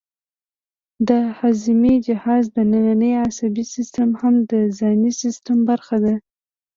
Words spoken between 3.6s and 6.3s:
سیستم هم د ځانی سیستم برخه ده